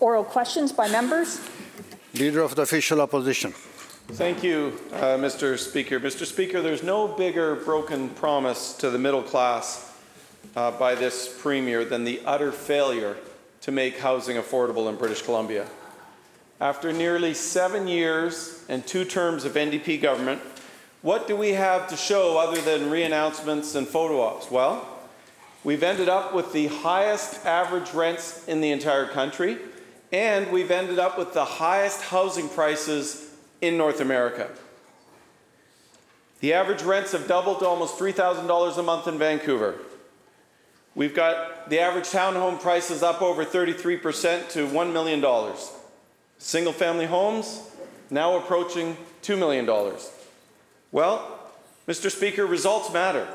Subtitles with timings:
[0.00, 1.40] Oral questions by members.
[2.14, 3.52] Leader of the Official Opposition.
[4.12, 5.58] Thank you, uh, Mr.
[5.58, 5.98] Speaker.
[5.98, 6.24] Mr.
[6.24, 9.92] Speaker, there's no bigger broken promise to the middle class
[10.54, 13.16] uh, by this Premier than the utter failure
[13.62, 15.66] to make housing affordable in British Columbia.
[16.60, 20.40] After nearly seven years and two terms of NDP government,
[21.02, 24.50] what do we have to show other than re-announcements and photo ops?
[24.50, 24.86] Well,
[25.64, 29.58] we've ended up with the highest average rents in the entire country,
[30.12, 34.48] and we've ended up with the highest housing prices in North America.
[36.40, 39.76] The average rents have doubled to almost $3,000 a month in Vancouver.
[40.94, 45.54] We've got the average townhome prices up over 33% to $1 million.
[46.38, 47.70] Single family homes
[48.10, 49.66] now approaching $2 million.
[50.92, 51.40] Well,
[51.88, 52.10] Mr.
[52.10, 53.26] Speaker, results matter.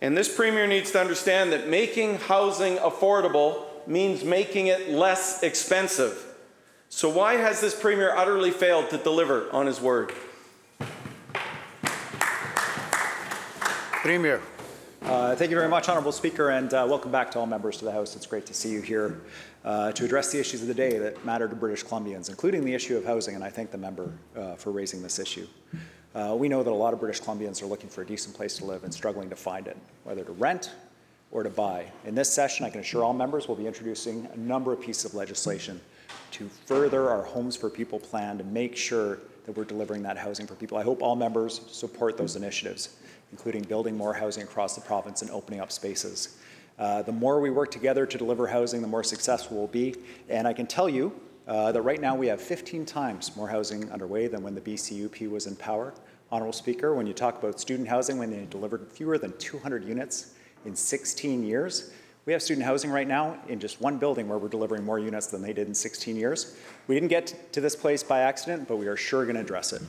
[0.00, 6.24] And this Premier needs to understand that making housing affordable means making it less expensive.
[6.90, 10.12] So why has this Premier utterly failed to deliver on his word?
[14.02, 14.40] Premier.
[15.02, 17.84] Uh, thank you very much, Honourable Speaker, and uh, welcome back to all members to
[17.84, 18.14] the House.
[18.14, 19.22] It's great to see you here
[19.64, 22.74] uh, to address the issues of the day that matter to British Columbians, including the
[22.74, 25.46] issue of housing, and I thank the member uh, for raising this issue.
[26.14, 28.56] Uh, we know that a lot of British Columbians are looking for a decent place
[28.58, 30.72] to live and struggling to find it, whether to rent
[31.30, 31.90] or to buy.
[32.04, 35.04] In this session, I can assure all members we'll be introducing a number of pieces
[35.04, 35.80] of legislation
[36.32, 40.46] to further our Homes for People plan to make sure that we're delivering that housing
[40.46, 40.78] for people.
[40.78, 42.96] I hope all members support those initiatives,
[43.32, 46.38] including building more housing across the province and opening up spaces.
[46.78, 49.94] Uh, the more we work together to deliver housing, the more successful we'll be.
[50.28, 51.12] And I can tell you
[51.46, 55.28] uh, that right now we have 15 times more housing underway than when the BCUP
[55.30, 55.94] was in power.
[56.30, 60.34] Honourable Speaker, when you talk about student housing, when they delivered fewer than 200 units
[60.68, 61.90] in 16 years,
[62.26, 65.26] we have student housing right now in just one building where we're delivering more units
[65.28, 66.56] than they did in 16 years.
[66.86, 69.72] We didn't get to this place by accident, but we are sure going to address
[69.72, 69.80] it.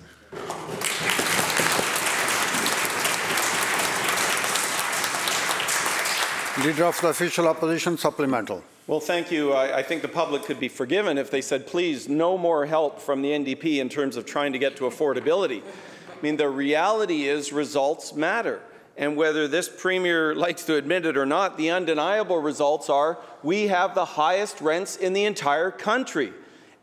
[6.65, 8.63] Leader of the Official Opposition, supplemental.
[8.87, 9.51] Well, thank you.
[9.53, 12.99] I, I, think the public could be forgiven if they said, please, no more help
[12.99, 15.61] from the NDP in terms of trying to get to affordability.
[15.61, 18.61] I mean, the reality is results matter.
[18.99, 23.67] And whether this Premier likes to admit it or not, the undeniable results are we
[23.67, 26.33] have the highest rents in the entire country.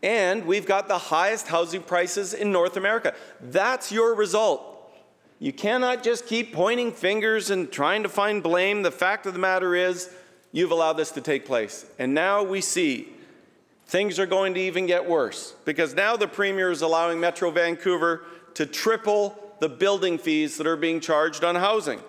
[0.01, 3.13] And we've got the highest housing prices in North America.
[3.39, 4.63] That's your result.
[5.37, 8.81] You cannot just keep pointing fingers and trying to find blame.
[8.81, 10.09] The fact of the matter is,
[10.51, 11.85] you've allowed this to take place.
[11.99, 13.09] And now we see
[13.85, 18.25] things are going to even get worse because now the Premier is allowing Metro Vancouver
[18.55, 21.99] to triple the building fees that are being charged on housing.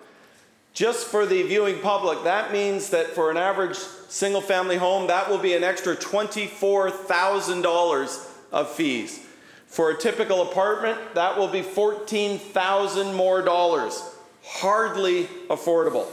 [0.72, 5.28] Just for the viewing public, that means that for an average single family home, that
[5.28, 9.26] will be an extra $24,000 of fees.
[9.66, 14.00] For a typical apartment, that will be 14,000 more dollars.
[14.44, 16.06] Hardly affordable.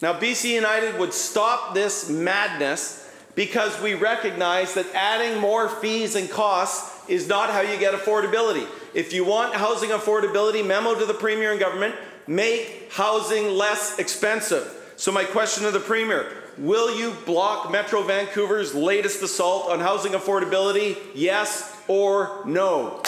[0.00, 6.30] Now, BC United would stop this madness because we recognize that adding more fees and
[6.30, 8.66] costs is not how you get affordability.
[8.92, 11.94] If you want housing affordability, memo to the Premier and government,
[12.26, 14.94] make housing less expensive.
[14.96, 16.26] So my question to the Premier,
[16.58, 20.98] will you block Metro Vancouver's latest assault on housing affordability?
[21.14, 23.02] Yes or no?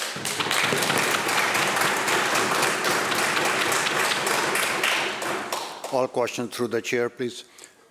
[5.93, 7.45] All questions through the chair, please.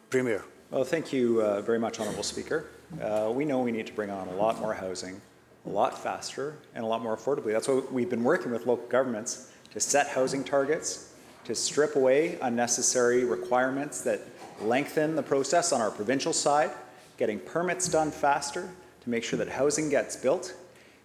[0.10, 0.44] Premier.
[0.72, 2.66] Well, thank you uh, very much, Honourable Speaker.
[3.02, 5.22] Uh, we know we need to bring on a lot more housing,
[5.66, 7.52] a lot faster, and a lot more affordably.
[7.52, 11.14] That's what we've been working with local governments to set housing targets,
[11.46, 14.22] to strip away unnecessary requirements that
[14.62, 16.72] lengthen the process on our provincial side,
[17.18, 18.70] getting permits done faster
[19.02, 20.54] to make sure that housing gets built.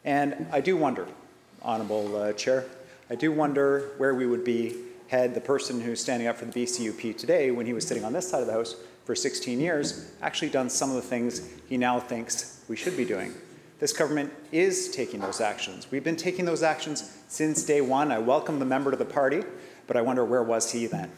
[0.04, 1.06] And I do wonder,
[1.62, 2.64] Honourable uh, Chair,
[3.10, 4.74] I do wonder where we would be
[5.08, 8.12] had the person who's standing up for the BCUP today, when he was sitting on
[8.12, 8.74] this side of the House
[9.04, 13.04] for 16 years, actually done some of the things he now thinks we should be
[13.04, 13.32] doing.
[13.78, 15.86] This government is taking those actions.
[15.90, 18.10] We've been taking those actions since day one.
[18.10, 19.42] I welcome the member to the party,
[19.86, 21.10] but I wonder where was he then?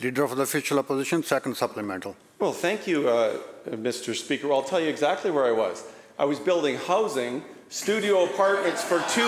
[0.00, 2.16] Leader of the Official Opposition, second supplemental.
[2.38, 3.36] Well, thank you, uh,
[3.68, 4.14] Mr.
[4.14, 4.48] Speaker.
[4.48, 5.84] Well, I'll tell you exactly where I was.
[6.18, 9.26] I was building housing studio apartments for $249,000.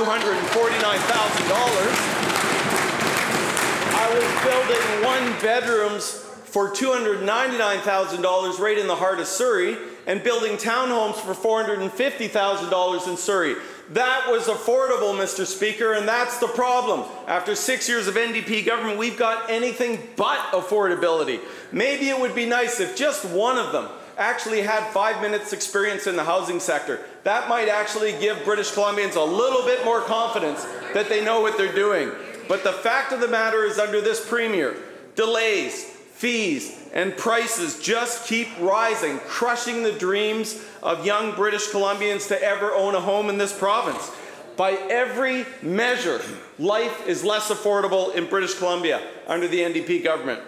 [3.95, 9.77] I was building one bedrooms for $299,000 right in the heart of Surrey
[10.09, 13.55] and building townhomes for $450,000 in Surrey.
[13.91, 15.47] That was affordable, Mr.
[15.47, 17.05] Speaker, and that's the problem.
[17.27, 21.41] After six years of NDP government, we've got anything but affordability.
[21.73, 26.07] Maybe it would be nice if just one of them actually had five minutes experience
[26.07, 27.01] in the housing sector.
[27.25, 30.65] That might actually give British Columbians a little bit more confidence
[30.95, 32.11] that they know what they're doing.
[32.49, 34.75] But the fact of the matter is under this premier,
[35.15, 42.43] delays, fees, and prices just keep rising, crushing the dreams of young British Columbians to
[42.43, 44.11] ever own a home in this province.
[44.57, 46.21] By every measure,
[46.59, 50.43] life is less affordable in British Columbia under the NDP government.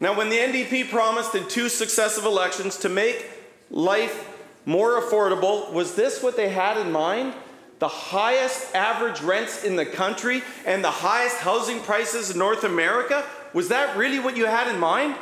[0.00, 3.30] Now, when the NDP promised in two successive elections to make
[3.70, 4.28] life
[4.66, 7.34] more affordable, was this what they had in mind?
[7.78, 13.24] The highest average rents in the country and the highest housing prices in North America?
[13.52, 15.16] Was that really what you had in mind?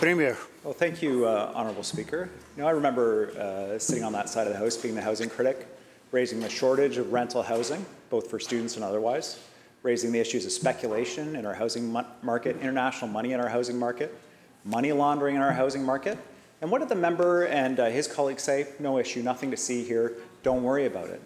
[0.00, 0.36] Premier.
[0.62, 2.30] Well, thank you, uh, Honourable Speaker.
[2.56, 5.28] You know, I remember uh, sitting on that side of the House, being the housing
[5.28, 5.66] critic,
[6.12, 9.40] raising the shortage of rental housing, both for students and otherwise,
[9.82, 13.76] raising the issues of speculation in our housing mu- market, international money in our housing
[13.76, 14.16] market,
[14.64, 16.18] money laundering in our housing market.
[16.60, 18.68] And what did the member and uh, his colleagues say?
[18.78, 20.12] No issue, nothing to see here,
[20.44, 21.20] don't worry about it.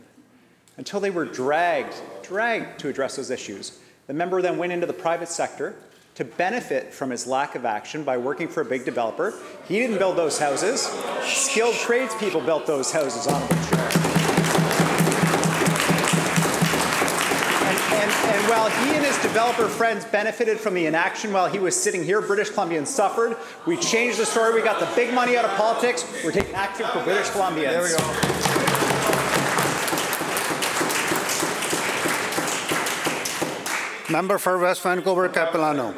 [0.79, 3.81] Until they were dragged, dragged to address those issues.
[4.07, 5.75] The member then went into the private sector
[6.15, 9.35] to benefit from his lack of action by working for a big developer.
[9.67, 10.83] He didn't build those houses.
[11.25, 13.89] Skilled tradespeople built those houses, Honourable Chair.
[17.67, 21.59] And, and, and while he and his developer friends benefited from the inaction while he
[21.59, 23.37] was sitting here, British Columbians suffered.
[23.67, 24.55] We changed the story.
[24.55, 26.05] We got the big money out of politics.
[26.25, 27.71] We're taking action for British Columbians.
[27.71, 28.58] There we go.
[34.11, 35.95] Member for West Vancouver, Capilano.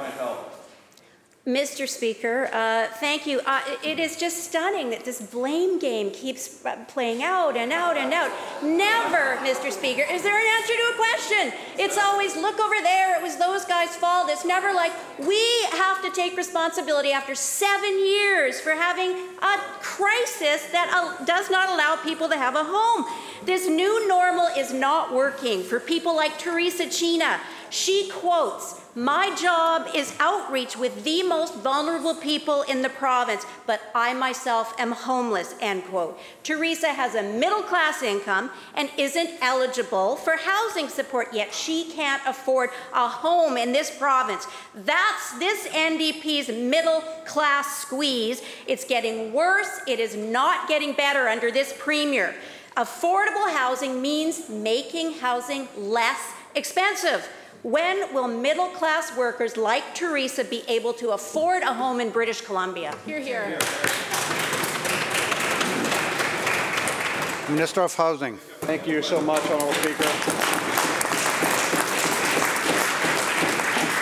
[1.46, 1.88] Mr.
[1.88, 3.40] Speaker, uh, thank you.
[3.46, 8.12] Uh, it is just stunning that this blame game keeps playing out and out and
[8.12, 8.30] out.
[8.62, 9.72] Never, Mr.
[9.72, 11.52] Speaker, is there an answer to a question.
[11.78, 14.28] It's always, look over there, it was those guys' fault.
[14.28, 15.42] It's never like, we
[15.72, 21.70] have to take responsibility after seven years for having a crisis that uh, does not
[21.70, 23.06] allow people to have a home.
[23.46, 27.40] This new normal is not working for people like Teresa China.
[27.70, 33.80] She quotes, My job is outreach with the most vulnerable people in the province, but
[33.94, 36.18] I myself am homeless, end quote.
[36.42, 42.20] Teresa has a middle class income and isn't eligible for housing support, yet she can't
[42.26, 44.48] afford a home in this province.
[44.74, 48.42] That's this NDP's middle class squeeze.
[48.66, 52.34] It's getting worse, it is not getting better under this premier.
[52.76, 57.28] Affordable housing means making housing less expensive.
[57.62, 62.40] When will middle class workers like Teresa be able to afford a home in British
[62.40, 62.96] Columbia?
[63.04, 63.58] Here, here.
[67.50, 68.38] Minister of Housing.
[68.62, 70.59] Thank you so much, Honourable Speaker.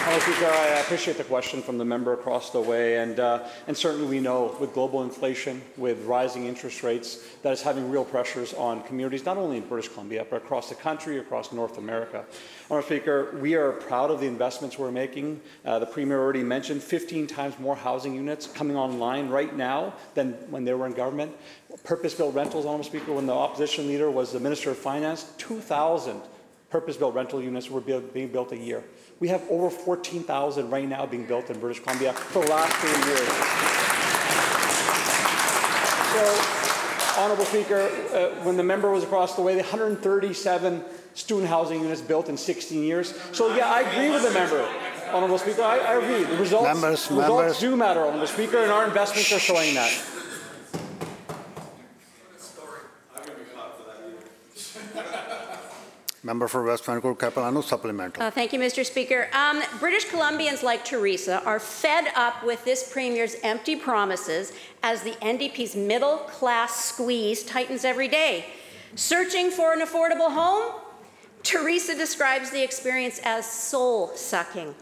[0.08, 3.76] Honourable Speaker, I appreciate the question from the member across the way, and, uh, and
[3.76, 8.54] certainly we know with global inflation, with rising interest rates, that is having real pressures
[8.54, 12.24] on communities, not only in British Columbia, but across the country, across North America.
[12.70, 15.42] Honourable Speaker, we are proud of the investments we're making.
[15.62, 20.32] Uh, the Premier already mentioned 15 times more housing units coming online right now than
[20.48, 21.36] when they were in government.
[21.84, 26.22] Purpose-built rentals, Honourable Speaker, when the opposition leader was the Minister of Finance, 2,000
[26.70, 28.84] purpose-built rental units were being built a year.
[29.20, 32.90] We have over 14,000 right now being built in British Columbia for the last three
[33.10, 33.28] years.
[36.14, 37.80] So, Honourable Speaker,
[38.14, 40.84] uh, when the member was across the way, the 137
[41.14, 43.14] student housing units built in 16 years.
[43.32, 44.66] So, yeah, I agree with the member.
[45.12, 46.22] Honourable Speaker, I, I agree.
[46.24, 47.58] The results, Members, results members.
[47.60, 49.90] do matter, Honourable Speaker, and our investments are showing that.
[56.28, 58.22] Member for West Vancouver, Capilano, supplemental.
[58.22, 58.84] Uh, thank you, Mr.
[58.84, 59.30] Speaker.
[59.32, 65.12] Um, British Columbians like Teresa are fed up with this Premier's empty promises as the
[65.22, 68.44] NDP's middle class squeeze tightens every day.
[68.94, 70.74] Searching for an affordable home?
[71.44, 74.74] Teresa describes the experience as soul sucking.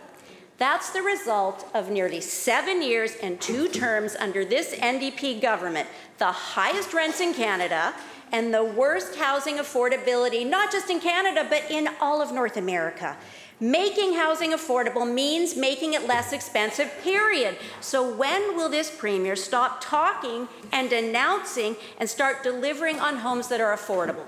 [0.59, 5.89] That's the result of nearly seven years and two terms under this NDP government,
[6.19, 7.95] the highest rents in Canada
[8.33, 13.17] and the worst housing affordability, not just in Canada, but in all of North America.
[13.59, 17.57] Making housing affordable means making it less expensive, period.
[17.81, 23.61] So, when will this Premier stop talking and announcing and start delivering on homes that
[23.63, 24.27] are affordable?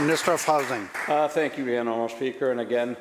[0.00, 0.88] Minister of Housing.
[1.08, 2.52] Uh, thank you, Honourable Speaker.
[2.52, 2.96] And again,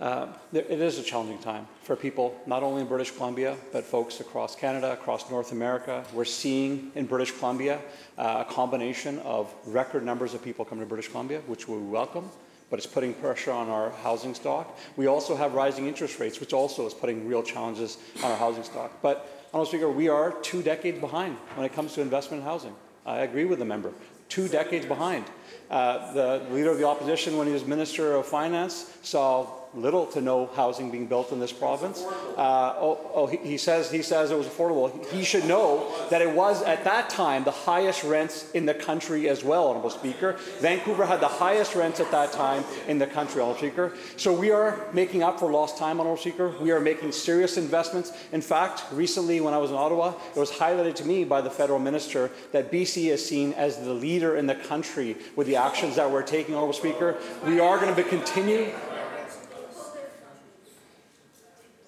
[0.00, 4.20] uh, it is a challenging time for people, not only in British Columbia, but folks
[4.20, 6.04] across Canada, across North America.
[6.12, 7.80] We're seeing in British Columbia
[8.16, 12.30] uh, a combination of record numbers of people coming to British Columbia, which we welcome,
[12.70, 14.78] but it's putting pressure on our housing stock.
[14.96, 18.64] We also have rising interest rates, which also is putting real challenges on our housing
[18.64, 18.92] stock.
[19.02, 22.74] But, Honourable Speaker, we are two decades behind when it comes to investment in housing.
[23.04, 23.92] I agree with the member.
[24.28, 25.24] Two decades behind.
[25.70, 30.20] Uh, the leader of the opposition, when he was Minister of Finance, saw little to
[30.20, 32.02] no housing being built in this province.
[32.02, 35.06] Uh, oh, oh he, he says he says it was affordable.
[35.10, 39.28] He should know that it was at that time the highest rents in the country
[39.28, 40.34] as well, Honourable Speaker.
[40.60, 43.92] Vancouver had the highest rents at that time in the country, Honourable Speaker.
[44.16, 46.48] So we are making up for lost time, Honourable Speaker.
[46.60, 48.12] We are making serious investments.
[48.32, 51.50] In fact, recently when I was in Ottawa, it was highlighted to me by the
[51.50, 55.96] federal minister that BC is seen as the leader in the country with the actions
[55.96, 57.16] that we're taking, Honourable Speaker.
[57.44, 58.72] We are going to continue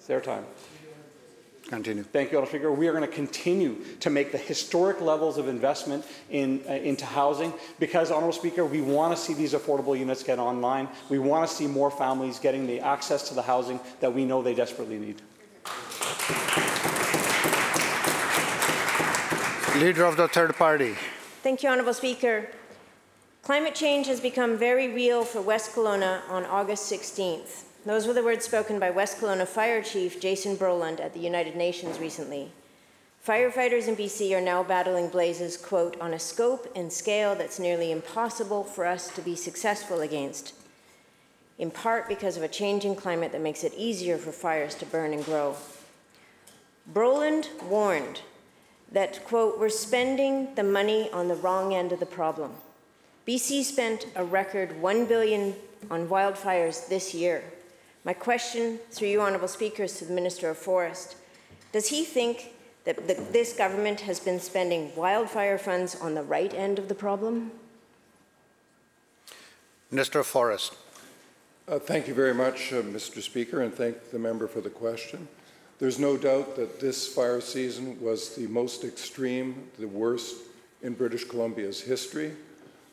[0.11, 0.45] their time.
[1.69, 2.03] Continue.
[2.03, 2.69] Thank you, Honourable Speaker.
[2.73, 7.05] We are going to continue to make the historic levels of investment in, uh, into
[7.05, 10.89] housing because, Honourable Speaker, we want to see these affordable units get online.
[11.07, 14.41] We want to see more families getting the access to the housing that we know
[14.41, 15.21] they desperately need.
[19.81, 20.95] Leader of the third party.
[21.41, 22.49] Thank you, Honourable Speaker.
[23.43, 27.70] Climate change has become very real for West Kelowna on August 16th.
[27.83, 31.55] Those were the words spoken by West Kelowna Fire Chief Jason Brolund at the United
[31.55, 32.51] Nations recently.
[33.27, 37.91] Firefighters in BC are now battling blazes, quote, on a scope and scale that's nearly
[37.91, 40.53] impossible for us to be successful against,
[41.57, 45.11] in part because of a changing climate that makes it easier for fires to burn
[45.11, 45.55] and grow.
[46.93, 48.21] Brolund warned
[48.91, 52.51] that, quote, we're spending the money on the wrong end of the problem.
[53.27, 55.55] BC spent a record 1 billion
[55.89, 57.43] on wildfires this year.
[58.03, 61.15] My question, through you, Honourable Speaker, is to the Minister of Forest.
[61.71, 62.53] Does he think
[62.83, 66.95] that the, this government has been spending wildfire funds on the right end of the
[66.95, 67.51] problem?
[69.91, 70.75] Minister of Forest.
[71.67, 73.21] Uh, Thank you very much, uh, Mr.
[73.21, 75.27] Speaker, and thank the member for the question.
[75.77, 80.37] There's no doubt that this fire season was the most extreme, the worst
[80.81, 82.33] in British Columbia's history.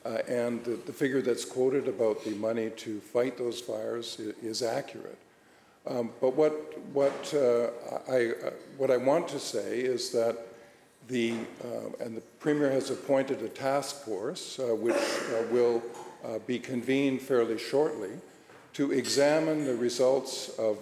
[0.04, 4.62] Uh, and the, the, figure that's quoted about the money to fight those fires is,
[4.62, 5.18] accurate.
[5.86, 7.70] Um, but what, what, uh,
[8.10, 10.38] I, uh, what I want to say is that
[11.08, 15.82] the, uh, and the Premier has appointed a task force uh, which uh, will
[16.46, 18.10] be convened fairly shortly
[18.74, 20.78] to examine the results of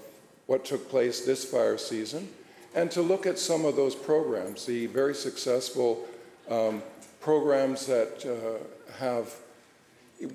[0.46, 2.28] what took place this fire season
[2.75, 6.06] and to look at some of those programs, the very successful
[6.50, 6.82] um,
[7.20, 8.25] programs that
[8.99, 9.35] have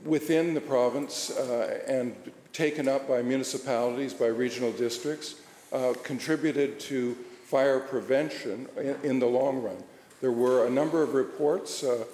[0.05, 2.15] within the province uh, and
[2.53, 5.35] taken up by municipalities, by regional districts,
[5.71, 7.15] uh, contributed to
[7.45, 9.77] fire prevention in, in, the long run.
[10.21, 12.05] There were a number of reports uh,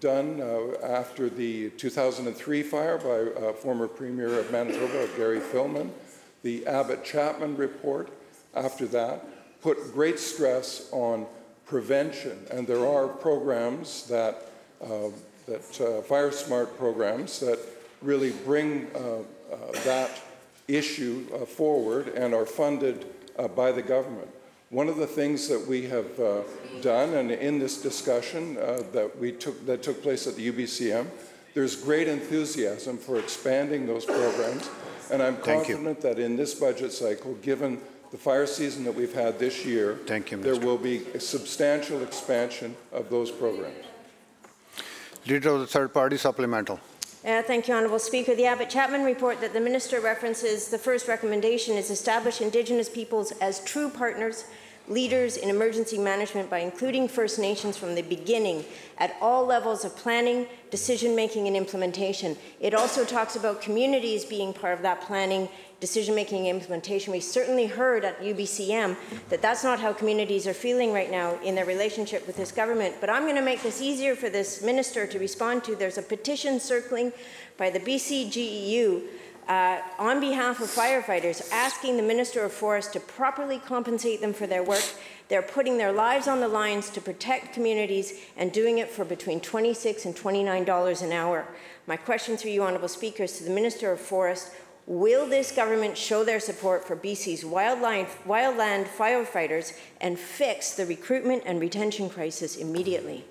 [0.00, 5.90] done uh, after the 2003 fire by uh, former Premier of Manitoba, Gary Filmon.
[6.42, 8.10] The Abbott Chapman report
[8.54, 9.24] after that
[9.60, 11.26] put great stress on
[11.64, 14.50] prevention, and there are programs that
[14.82, 15.08] uh,
[15.46, 17.58] that uh, Fire Smart programs that
[18.02, 20.10] really bring uh, uh, that
[20.68, 23.06] issue uh, forward and are funded
[23.38, 24.28] uh, by the government.
[24.70, 26.16] One of the things that we have
[26.82, 31.06] done, and in this discussion that we took that took place at the UBCM,
[31.54, 34.68] there's great enthusiasm for expanding those programs,
[35.12, 39.38] and I'm confident that in this budget cycle, given the fire season that we've had
[39.38, 40.00] this year,
[40.32, 43.84] you, there will be a substantial expansion of those programs.
[45.26, 46.78] Leader of the third party supplemental.
[47.24, 48.36] Uh, thank you, Honourable Speaker.
[48.36, 53.32] The Abbott Chapman report that the Minister references, the first recommendation is establish Indigenous peoples
[53.40, 54.44] as true partners
[54.88, 58.64] leaders in emergency management by including First Nations from the beginning
[58.98, 62.36] at all levels of planning, decision making, and implementation.
[62.60, 65.48] It also talks about communities being part of that planning,
[65.80, 67.12] decision making, implementation.
[67.12, 68.96] We certainly heard at UBCM
[69.28, 72.96] that that's not how communities are feeling right now in their relationship with this government.
[73.00, 75.76] But I'm going to make this easier for this minister to respond to.
[75.76, 77.12] There's a petition circling
[77.58, 79.02] by the BCGEU
[79.48, 84.46] uh, on behalf of firefighters, asking the Minister of Forest to properly compensate them for
[84.46, 84.84] their work.
[85.28, 89.40] They're putting their lives on the lines to protect communities and doing it for between
[89.40, 91.46] 26 and $29 an hour.
[91.86, 94.50] My question through you, Honourable Speaker, is to the Minister of Forest.
[94.86, 101.42] Will this government show their support for BC's wildland, wildland firefighters and fix the recruitment
[101.44, 103.24] and retention crisis immediately?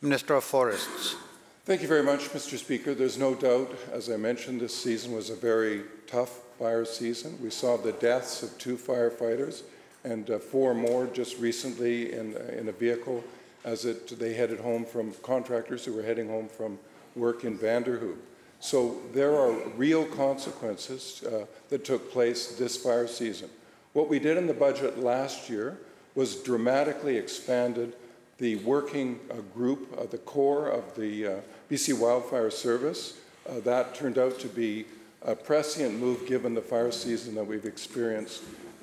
[0.00, 1.16] Minister of Forests.
[1.64, 2.56] Thank you very much, Mr.
[2.56, 2.94] Speaker.
[2.94, 7.36] There's no doubt, as I mentioned, this season was a very tough fire season.
[7.42, 9.62] We saw the deaths of two firefighters
[10.04, 13.24] and uh, four more just recently in, uh, in a vehicle
[13.64, 16.78] as it, they headed home from contractors who were heading home from
[17.16, 18.16] work in Vanderhoof.
[18.60, 23.50] So there are real consequences uh, that took place this fire season.
[23.92, 25.78] What we did in the budget last year
[26.14, 27.94] was dramatically expanded
[28.38, 33.18] the working uh, group, uh, the core of the uh, BC Wildfire Service.
[33.48, 34.86] Uh, that turned out to be
[35.22, 38.42] a prescient move given the fire season that we've experienced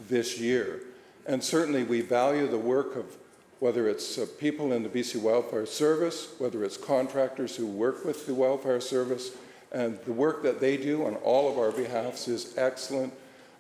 [0.09, 0.81] this year.
[1.25, 3.17] And certainly we value the work of
[3.59, 8.25] whether it's uh, people in the BC Wildfire Service, whether it's contractors who work with
[8.27, 9.31] the Wildfire Service,
[9.75, 13.13] and the work that they do on all of our behalfs is excellent,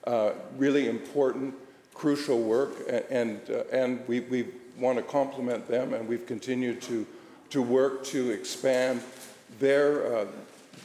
[0.07, 1.53] uh, really important,
[1.93, 2.71] crucial work,
[3.09, 4.47] and, uh, and we, we
[4.79, 7.05] want to compliment them, and we've continued to,
[7.49, 9.01] to work to expand
[9.59, 10.25] their, uh,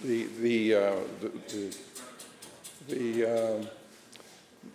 [0.03, 1.77] the, the, uh, the,
[2.89, 3.69] the, um,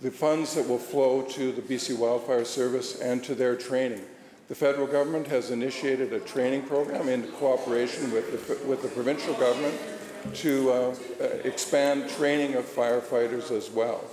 [0.01, 4.01] the funds that will flow to the BC Wildfire Service and to their training.
[4.47, 9.33] The federal government has initiated a training program in cooperation with the, with the provincial
[9.33, 9.75] government
[10.33, 14.03] to uh, uh, expand training of firefighters as well.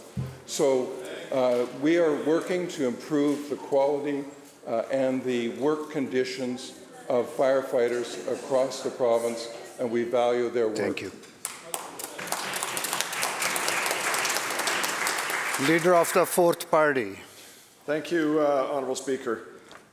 [0.47, 0.91] So
[1.33, 4.25] uh, we are working to improve the quality
[4.67, 6.75] uh, and the work conditions
[7.09, 10.77] of firefighters across the province, and we value their work.
[10.77, 11.13] Thank you.
[15.69, 17.19] Leader of the Fourth Party.
[17.87, 19.43] Thank you, uh, Honourable Speaker.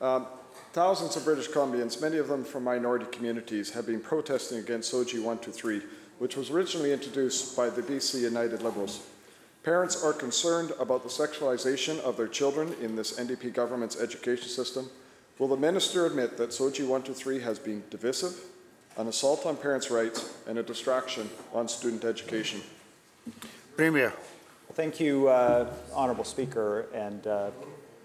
[0.01, 0.25] Um,
[0.71, 5.15] Thousands of British Columbians, many of them from minority communities, have been protesting against SOGI
[5.15, 5.81] 123,
[6.19, 9.01] which was originally introduced by the BC United Liberals.
[9.63, 14.89] Parents are concerned about the sexualization of their children in this NDP government's education system.
[15.37, 18.37] Will the minister admit that SOGI 123 has been divisive,
[18.97, 22.61] an assault on parents' rights, and a distraction on student education?
[23.75, 24.13] Premier.
[24.73, 27.51] Thank you, uh, Honourable Speaker, and uh,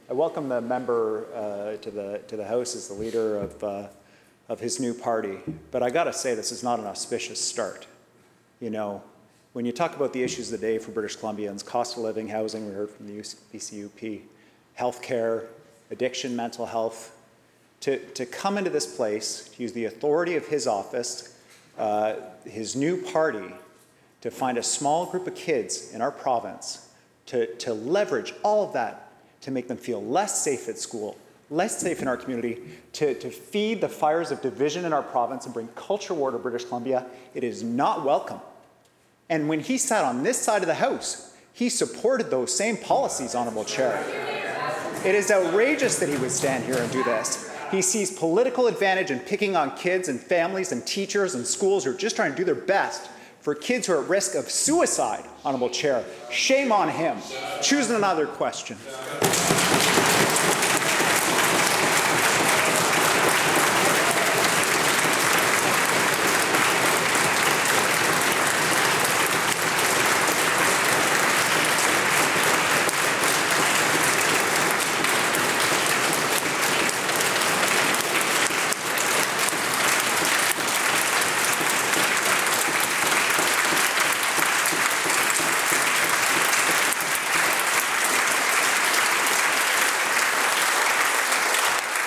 [0.08, 3.88] I welcome the member uh, to the to the House as the leader of uh,
[4.48, 5.38] of his new party.
[5.70, 7.86] But I got to say, this is not an auspicious start.
[8.60, 9.02] You know,
[9.52, 12.28] when you talk about the issues of the day for British Columbians, cost of living,
[12.28, 14.22] housing, we heard from the BCUP,
[14.78, 15.46] healthcare,
[15.90, 17.16] addiction, mental health,
[17.80, 21.38] to to come into this place, to use the authority of his office,
[21.78, 22.14] uh,
[22.44, 23.52] his new party
[24.20, 26.88] to find a small group of kids in our province
[27.26, 29.12] to, to leverage all of that
[29.42, 31.18] to make them feel less safe at school,
[31.50, 32.62] less safe in our community,
[32.94, 36.38] to, to feed the fires of division in our province and bring culture war to
[36.38, 38.40] British Columbia, it is not welcome.
[39.28, 43.34] And when he sat on this side of the House, he supported those same policies,
[43.34, 44.04] Honourable Chair.
[45.04, 47.50] It is outrageous that he would stand here and do this.
[47.70, 51.90] He sees political advantage in picking on kids and families and teachers and schools who
[51.90, 55.24] are just trying to do their best for kids who are at risk of suicide,
[55.44, 56.04] Honourable Chair.
[56.30, 57.18] Shame on him.
[57.60, 58.78] Choose another question.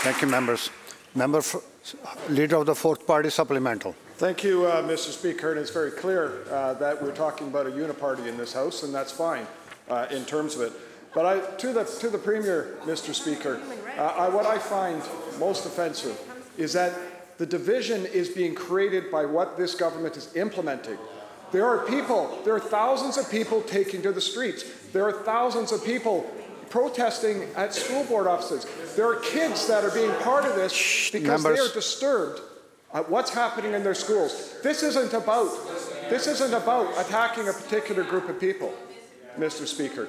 [0.08, 0.70] Thank you, members.
[1.16, 1.62] Member, for,
[2.30, 3.94] Leader of the Fourth Party Supplemental.
[4.16, 5.12] Thank you, uh, Mr.
[5.12, 8.84] Speaker, and it's very clear uh, that we're talking about a uniparty in this House,
[8.84, 9.46] and that's fine
[9.90, 10.72] uh, in terms of it.
[11.14, 13.14] But I, to, the, to the Premier, Mr.
[13.14, 13.60] Speaker,
[13.98, 15.04] uh, I, what I find
[15.40, 16.18] most offensive
[16.58, 16.94] is that
[17.38, 20.98] the division is being created by what this government is implementing.
[21.52, 24.64] There are people, there are thousands of people taking to the streets.
[24.94, 26.32] There are thousands of people
[26.70, 28.66] protesting at school board offices.
[28.96, 32.42] There are kids that are being part of this because they are disturbed
[32.94, 34.56] at what's happening in their schools.
[34.64, 35.50] This isn't about
[36.10, 38.74] this isn't about attacking a particular group of people,
[39.38, 39.68] Mr.
[39.68, 40.08] Speaker.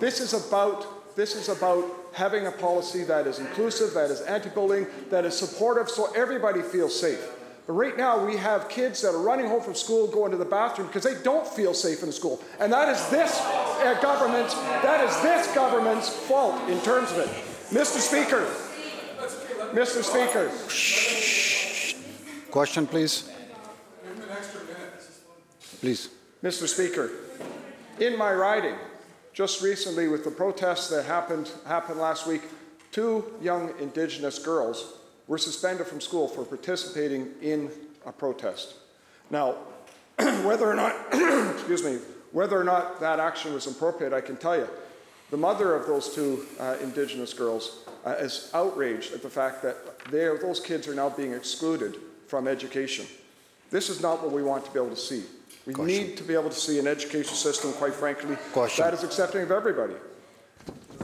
[0.00, 4.86] This is about this is about having a policy that is inclusive, that is anti-bullying,
[5.10, 7.35] that is supportive so everybody feels safe.
[7.66, 10.44] But right now we have kids that are running home from school going to the
[10.44, 12.40] bathroom because they don't feel safe in the school.
[12.60, 14.48] And that is this uh, government,
[14.82, 17.28] that is this government's fault in terms of it.
[17.70, 17.98] Mr.
[17.98, 18.46] Speaker,
[19.74, 20.02] Mr.
[20.04, 20.50] Speaker,
[22.56, 23.30] Question, please.
[25.80, 26.08] Please.
[26.42, 26.66] Mr.
[26.66, 27.10] Speaker,
[28.00, 28.76] in my riding,
[29.34, 32.40] just recently with the protests that happened, happened last week,
[32.92, 34.95] two young Indigenous girls
[35.26, 37.70] were suspended from school for participating in
[38.04, 38.74] a protest.
[39.30, 39.56] Now,
[40.16, 40.94] whether or not,
[41.54, 41.98] excuse me,
[42.32, 44.68] whether or not that action was appropriate, I can tell you.
[45.30, 49.98] The mother of those two uh, Indigenous girls uh, is outraged at the fact that
[50.10, 51.96] they are, those kids are now being excluded
[52.28, 53.06] from education.
[53.70, 55.24] This is not what we want to be able to see.
[55.66, 56.06] We Question.
[56.06, 58.84] need to be able to see an education system, quite frankly, Question.
[58.84, 59.94] that is accepting of everybody.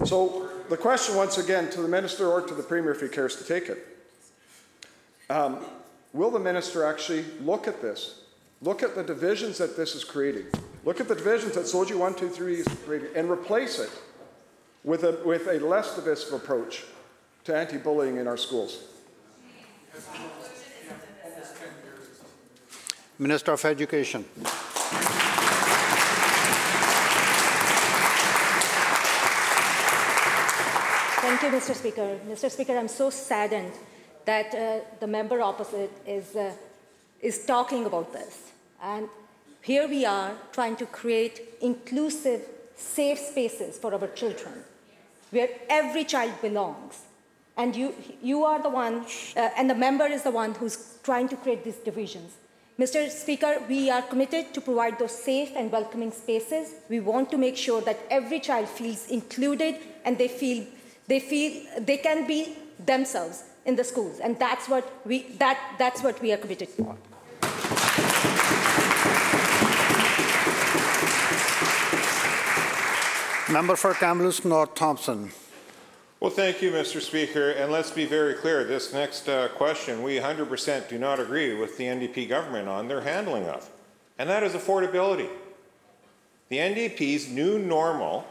[0.05, 3.37] So the question, once again, to the minister or to the premier, if he cares
[3.37, 3.92] to take it,
[5.31, 5.59] um,
[6.13, 8.21] will the minister actually look at this?
[8.61, 10.47] Look at the divisions that this is creating.
[10.85, 13.91] Look at the divisions that SOGI 123 is creating and replace it
[14.85, 16.85] with a, with a less divisive approach
[17.45, 18.85] to anti-bullying in our schools.
[23.19, 24.25] Minister of Education.
[31.23, 31.75] Thank you, Mr.
[31.75, 32.19] Speaker.
[32.29, 32.51] Mr.
[32.51, 33.73] Speaker, I'm so saddened
[34.25, 36.53] that uh, the member opposite is, uh,
[37.21, 38.53] is talking about this.
[38.83, 39.09] And
[39.63, 42.43] here we are trying to create inclusive,
[42.77, 44.65] safe spaces for our children
[45.31, 47.03] where every child belongs.
[47.57, 49.05] And you, you are the one,
[49.37, 52.33] uh, and the member is the one who's trying to create these divisions.
[52.79, 53.11] Mr.
[53.11, 56.75] Speaker, we are committed to provide those safe and welcoming spaces.
[56.89, 60.67] We want to make sure that every child feels included and they feel
[61.07, 62.57] they feel they can be
[62.87, 64.21] themselves in the schools.
[64.21, 66.97] And that's what we, that, that's what we are committed for.
[73.53, 75.31] Member for Kamloops North Thompson.
[76.21, 77.01] Well, thank you, Mr.
[77.01, 77.51] Speaker.
[77.51, 81.77] And let's be very clear, this next uh, question, we 100% do not agree with
[81.77, 83.69] the NDP government on their handling of.
[84.19, 85.29] And that is affordability.
[86.49, 88.25] The NDP's new normal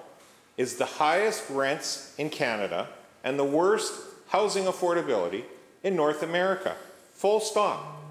[0.58, 2.88] is the highest rents in Canada
[3.24, 3.94] and the worst
[4.32, 5.44] housing affordability
[5.84, 6.76] in North America.
[7.14, 8.02] Full stop.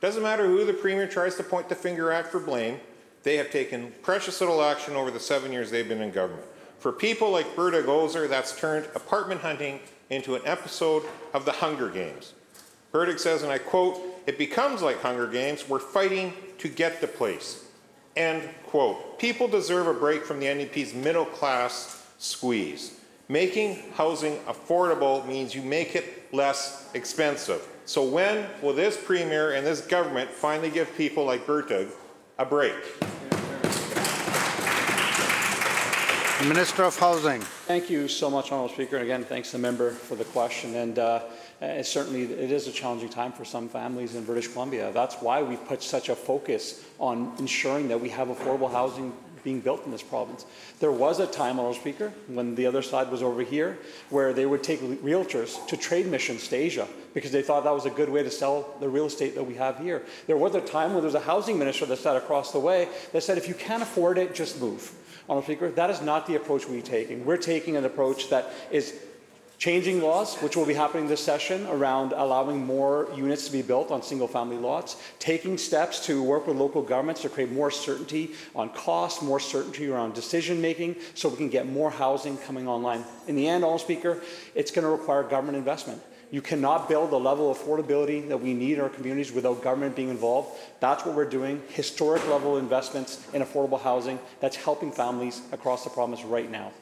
[0.00, 2.80] Doesn't matter who the Premier tries to point the finger at for blame,
[3.22, 6.46] they have taken precious little action over the seven years they've been in government.
[6.78, 11.02] For people like Berta Gozer, that's turned apartment hunting into an episode
[11.34, 12.32] of the Hunger Games.
[12.92, 17.06] Burdick says, and I quote, it becomes like Hunger Games, we're fighting to get the
[17.06, 17.64] place.
[18.16, 19.18] End quote.
[19.18, 22.98] People deserve a break from the NDP's middle class squeeze.
[23.28, 27.66] Making housing affordable means you make it less expensive.
[27.84, 31.88] So when will this premier and this government finally give people like Bertug
[32.38, 32.74] a break?
[36.48, 37.40] Minister of Housing.
[37.40, 38.96] Thank you so much, Honourable Speaker.
[38.96, 40.76] And again, thanks to the member for the question.
[40.76, 41.22] And uh,
[41.60, 44.92] it certainly it is a challenging time for some families in British Columbia.
[44.92, 49.12] That's why we put such a focus on ensuring that we have affordable housing
[49.46, 50.44] being built in this province.
[50.80, 53.78] There was a time, Honourable Speaker, when the other side was over here,
[54.10, 57.86] where they would take realtors to trade missions to Asia because they thought that was
[57.86, 60.02] a good way to sell the real estate that we have here.
[60.26, 62.88] There was a time when there was a housing minister that sat across the way
[63.12, 64.92] that said, if you can't afford it, just move.
[65.28, 67.24] Honourable Speaker, that is not the approach we're taking.
[67.24, 69.00] We're taking an approach that is
[69.58, 73.90] changing laws, which will be happening this session around allowing more units to be built
[73.90, 78.68] on single-family lots, taking steps to work with local governments to create more certainty on
[78.70, 83.04] cost, more certainty around decision-making, so we can get more housing coming online.
[83.26, 84.22] In the end, all Speaker,
[84.54, 86.02] it's going to require government investment.
[86.30, 89.94] You cannot build the level of affordability that we need in our communities without government
[89.94, 90.58] being involved.
[90.80, 91.62] That's what we're doing.
[91.68, 96.72] Historic level investments in affordable housing that's helping families across the province right now.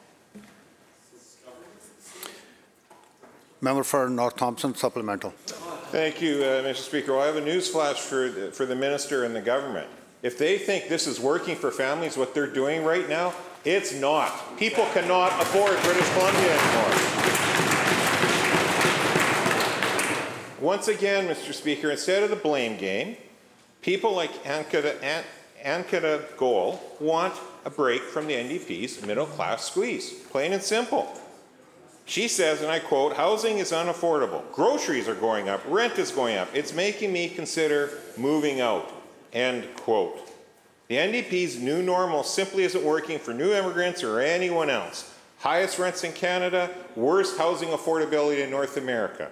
[3.61, 5.31] Member for North Thompson Supplemental.
[5.91, 6.75] Thank you, uh, Mr.
[6.75, 7.13] Speaker.
[7.13, 9.87] Well, I have a news flash for the, for the minister and the government.
[10.23, 14.57] If they think this is working for families, what they're doing right now, it's not.
[14.57, 17.15] People cannot afford British Columbia anymore.
[20.59, 21.53] Once again, Mr.
[21.53, 23.17] Speaker, instead of the blame game,
[23.81, 25.23] people like Ankita, An-
[25.63, 27.33] Ankita Goel want
[27.65, 30.13] a break from the NDP's middle class squeeze.
[30.29, 31.11] Plain and simple.
[32.05, 34.43] She says, and I quote, housing is unaffordable.
[34.51, 35.61] Groceries are going up.
[35.67, 36.49] Rent is going up.
[36.53, 38.91] It's making me consider moving out.
[39.33, 40.19] End quote.
[40.87, 45.11] The NDP's new normal simply isn't working for new immigrants or anyone else.
[45.39, 49.29] Highest rents in Canada, worst housing affordability in North America.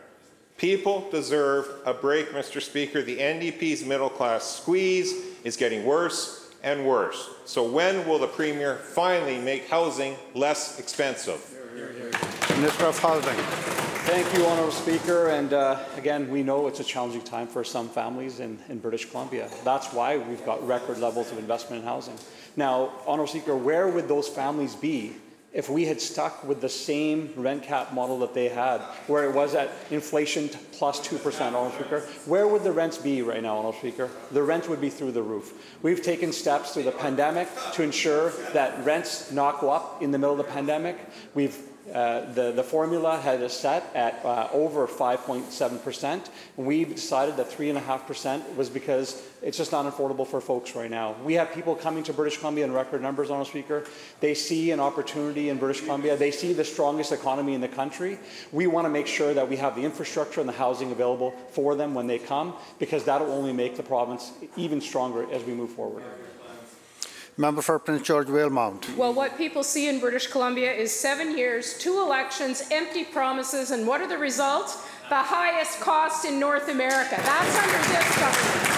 [0.57, 2.61] People deserve a break, Mr.
[2.61, 3.03] Speaker.
[3.03, 7.29] The NDP's middle class squeeze is getting worse and worse.
[7.45, 11.53] So when will the Premier finally make housing less expensive?
[12.55, 13.35] Minister of Housing.
[14.05, 15.29] Thank you, Honourable Speaker.
[15.29, 19.09] And uh, again, we know it's a challenging time for some families in, in British
[19.09, 19.49] Columbia.
[19.63, 22.17] That's why we've got record levels of investment in housing.
[22.55, 25.15] Now, Honourable Speaker, where would those families be
[25.51, 29.33] if we had stuck with the same rent cap model that they had, where it
[29.33, 33.77] was at inflation plus 2%, Honourable Speaker, where would the rents be right now, Honourable
[33.79, 34.09] Speaker?
[34.31, 35.75] The rent would be through the roof.
[35.81, 40.17] We've taken steps through the pandemic to ensure that rents not go up in the
[40.17, 40.97] middle of the pandemic.
[41.35, 41.57] We've
[41.91, 46.29] Uh, the, the formula had a set at uh, over 5.7%.
[46.57, 51.15] And we decided that 3.5% was because it's just not affordable for folks right now.
[51.23, 53.85] We have people coming to British Columbia in record numbers, Honourable Speaker.
[54.21, 56.15] They see an opportunity in British Columbia.
[56.15, 58.17] They see the strongest economy in the country.
[58.53, 61.75] We want to make sure that we have the infrastructure and the housing available for
[61.75, 65.53] them when they come, because that will only make the province even stronger as we
[65.53, 66.03] move forward.
[67.35, 68.95] Member for Prince George Valemount.
[68.95, 73.87] Well, what people see in British Columbia is seven years, two elections, empty promises, and
[73.87, 74.75] what are the results?
[75.09, 77.15] The highest cost in North America.
[77.17, 78.69] That's under this government.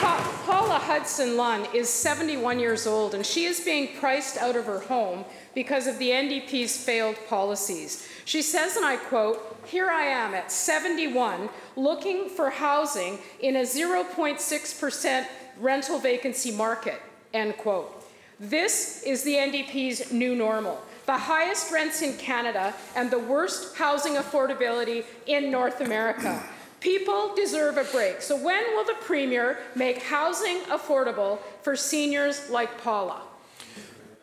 [0.00, 4.66] Pa- Paula Hudson Lunn is 71 years old, and she is being priced out of
[4.66, 8.06] her home because of the NDP's failed policies.
[8.24, 13.62] She says, and I quote, Here I am at 71 looking for housing in a
[13.62, 15.26] 0.6%
[15.58, 17.00] rental vacancy market,
[17.32, 18.04] end quote.
[18.38, 20.80] This is the NDP's new normal.
[21.06, 26.42] The highest rents in Canada and the worst housing affordability in North America.
[26.80, 28.22] People deserve a break.
[28.22, 33.20] So when will the Premier make housing affordable for seniors like Paula?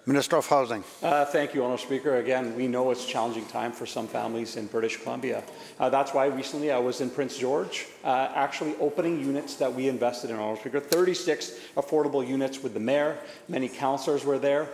[0.08, 0.86] Minister of Housing.
[1.04, 2.16] Uh, thank you, Honourable Speaker.
[2.16, 5.44] Again, we know it's a challenging time for some families in British Columbia.
[5.78, 9.90] Uh, that's why recently I was in Prince George, uh, actually opening units that we
[9.90, 10.80] invested in, Honourable Speaker.
[10.80, 13.18] 36 affordable units with the mayor.
[13.50, 14.70] Many councillors were there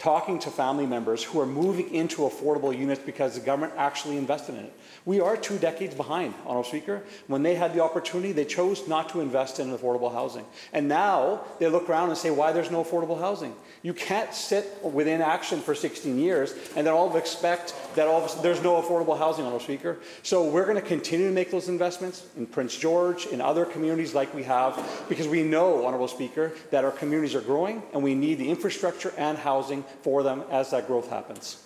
[0.00, 4.54] talking to family members who are moving into affordable units because the government actually invested
[4.54, 4.72] in it.
[5.04, 7.02] We are two decades behind, Honourable Speaker.
[7.26, 10.46] When they had the opportunity, they chose not to invest in affordable housing.
[10.72, 13.54] And now they look around and say, why there's no affordable housing?
[13.82, 18.24] You can't sit within action for 16 years and then all of expect that all
[18.24, 19.98] of a, there's no affordable housing, Honourable Speaker.
[20.22, 24.14] So we're going to continue to make those investments in Prince George, in other communities
[24.14, 28.14] like we have, because we know, Honourable Speaker, that our communities are growing and we
[28.14, 31.62] need the infrastructure and housing for them as that growth happens.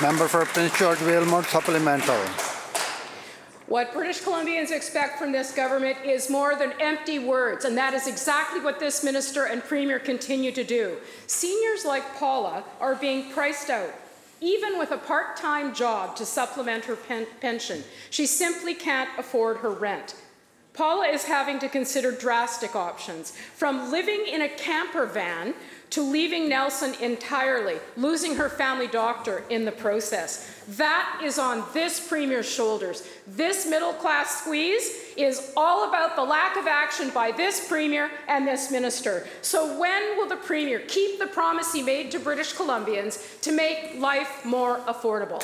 [0.00, 2.14] Member for Prince George Valemount supplemental.
[3.66, 8.06] What British Columbians expect from this government is more than empty words, and that is
[8.06, 10.96] exactly what this minister and premier continue to do.
[11.26, 13.90] Seniors like Paula are being priced out.
[14.40, 19.58] Even with a part time job to supplement her pen- pension, she simply can't afford
[19.58, 20.14] her rent.
[20.78, 25.54] Paula is having to consider drastic options from living in a camper van
[25.90, 30.62] to leaving Nelson entirely, losing her family doctor in the process.
[30.76, 33.08] That is on this Premier's shoulders.
[33.26, 38.46] This middle class squeeze is all about the lack of action by this Premier and
[38.46, 39.26] this Minister.
[39.42, 43.98] So, when will the Premier keep the promise he made to British Columbians to make
[43.98, 45.42] life more affordable?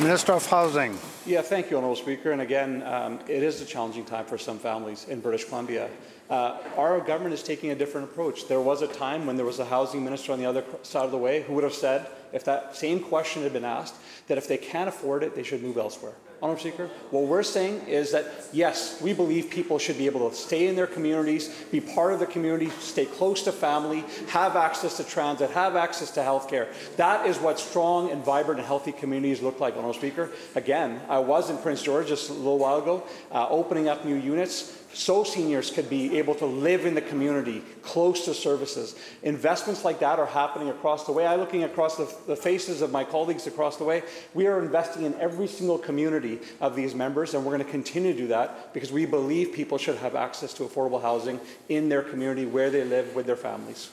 [0.00, 0.98] Minister of Housing.
[1.26, 2.32] Yeah, thank you, Honourable Speaker.
[2.32, 5.90] And again, um, it is a challenging time for some families in British Columbia.
[6.30, 8.48] Uh, our government is taking a different approach.
[8.48, 11.10] There was a time when there was a housing minister on the other side of
[11.10, 13.94] the way who would have said, if that same question had been asked,
[14.28, 16.14] that if they can't afford it, they should move elsewhere.
[16.42, 20.34] Honourable Speaker, what we're saying is that yes, we believe people should be able to
[20.34, 24.96] stay in their communities, be part of the community, stay close to family, have access
[24.96, 26.68] to transit, have access to healthcare.
[26.96, 30.30] That is what strong and vibrant and healthy communities look like, Honourable Speaker.
[30.54, 34.16] Again, I was in Prince George just a little while ago, uh, opening up new
[34.16, 38.96] units so seniors could be able to live in the community close to services.
[39.22, 41.26] Investments like that are happening across the way.
[41.26, 44.02] I'm looking across the, the, faces of my colleagues across the way.
[44.34, 48.12] We are investing in every single community of these members, and we're going to continue
[48.12, 52.02] to do that because we believe people should have access to affordable housing in their
[52.02, 53.90] community where they live with their families.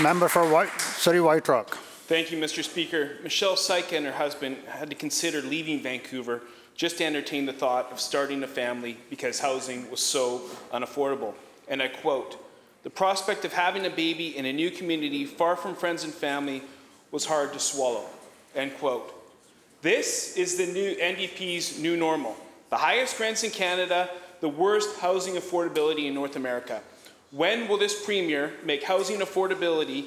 [0.00, 1.78] Member for White, Surrey White Rock.
[2.06, 2.62] Thank you, Mr.
[2.62, 3.16] Speaker.
[3.22, 6.42] Michelle Syka and her husband had to consider leaving Vancouver
[6.74, 11.34] just to entertain the thought of starting a family because housing was so unaffordable.
[11.68, 12.36] And I quote,
[12.84, 16.62] the prospect of having a baby in a new community far from friends and family
[17.10, 18.04] was hard to swallow,
[18.54, 19.12] end quote.
[19.82, 22.36] This is the new NDP's new normal.
[22.70, 26.82] The highest rents in Canada, the worst housing affordability in North America.
[27.30, 30.06] When will this premier make housing affordability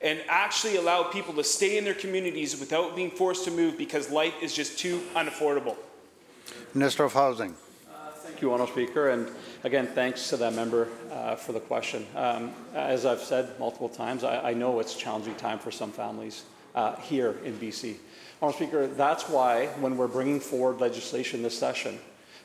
[0.00, 4.10] and actually allow people to stay in their communities without being forced to move because
[4.10, 5.76] life is just too unaffordable.
[6.74, 7.54] Minister of Housing.
[7.88, 9.08] Uh, thank you, Honourable Speaker.
[9.08, 9.28] And
[9.64, 12.06] again, thanks to that member uh, for the question.
[12.14, 15.92] Um, as I've said multiple times, I, I, know it's a challenging time for some
[15.92, 16.44] families
[16.74, 17.96] uh, here in BC.
[18.40, 21.98] Honourable Speaker, that's why when we're bringing forward legislation this session,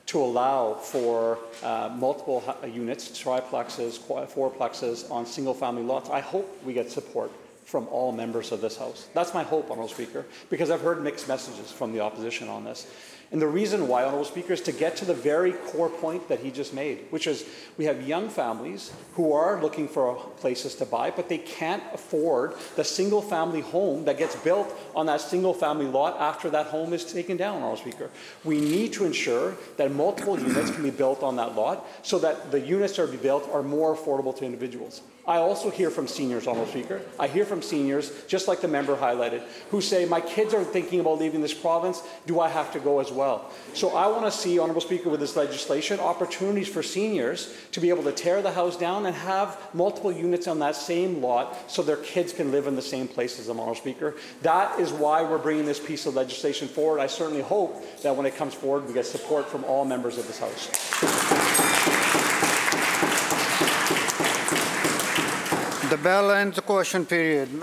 [0.06, 6.10] to allow for uh, multiple units, triplexes, fourplexes on single family lots.
[6.10, 7.32] I hope we get support
[7.64, 9.08] from all members of this House.
[9.14, 12.88] That's my hope, Honourable Speaker, because I've heard mixed messages from the opposition on this.
[13.32, 16.40] And the reason why, Honourable Speaker, is to get to the very core point that
[16.40, 17.44] he just made, which is
[17.80, 22.54] we have young families who are looking for places to buy, but they can't afford
[22.76, 26.94] the single family home that gets built on that single family lot after that home
[26.94, 28.12] is taken down, Honourable Speaker.
[28.44, 32.52] We need to ensure that multiple units can be built on that lot so that
[32.52, 35.02] the units that are built are more affordable to individuals.
[35.26, 37.02] I also hear from seniors, Honourable Speaker.
[37.18, 41.00] I hear from seniors, just like the member highlighted, who say, my kids are thinking
[41.00, 42.04] about leaving this province.
[42.26, 43.50] Do I have to go as well?
[43.74, 47.88] So I want to see, Honourable Speaker, with this legislation, opportunities for seniors to be
[47.88, 51.82] able to tear the house down and have multiple units on that same lot so
[51.82, 54.16] their kids can live in the same place as them, Honourable Speaker.
[54.42, 57.00] That is why we're bringing this piece of legislation forward.
[57.00, 60.28] I certainly hope that when it comes forward, we get support from all members of
[60.28, 62.33] this House.
[65.94, 67.54] The bell ends the question period.